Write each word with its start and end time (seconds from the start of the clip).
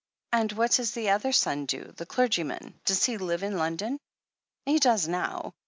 "And 0.31 0.51
what 0.53 0.71
does 0.71 0.93
the 0.93 1.11
other 1.11 1.31
son 1.31 1.67
do— 1.67 1.83
^the 1.95 2.07
clergyman? 2.07 2.73
Does 2.85 3.03
he 3.05 3.19
live 3.19 3.43
in 3.43 3.55
London?" 3.57 3.99
"He 4.65 4.79
does 4.79 5.07
now. 5.07 5.53